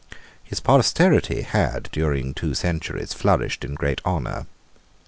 His 0.43 0.59
posterity 0.59 1.43
had, 1.43 1.87
during 1.91 2.33
two 2.33 2.55
centuries, 2.55 3.13
flourished 3.13 3.63
in 3.63 3.75
great 3.75 4.01
honour. 4.03 4.47